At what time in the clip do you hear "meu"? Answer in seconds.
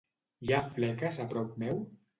1.67-1.85